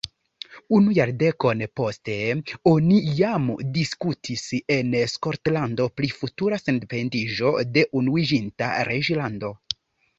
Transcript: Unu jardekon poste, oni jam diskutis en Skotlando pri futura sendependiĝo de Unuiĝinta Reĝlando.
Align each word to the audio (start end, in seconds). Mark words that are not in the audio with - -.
Unu 0.77 0.93
jardekon 0.97 1.61
poste, 1.79 2.15
oni 2.71 2.97
jam 3.21 3.47
diskutis 3.77 4.47
en 4.79 4.91
Skotlando 5.15 5.89
pri 6.01 6.13
futura 6.19 6.63
sendependiĝo 6.67 7.57
de 7.79 7.89
Unuiĝinta 8.05 8.77
Reĝlando. 8.93 9.59